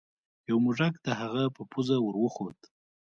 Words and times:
یو 0.49 0.57
موږک 0.65 0.93
د 1.01 1.07
هغه 1.21 1.43
په 1.55 1.61
پوزه 1.71 1.97
ور 2.01 2.15
وخوت. 2.23 2.59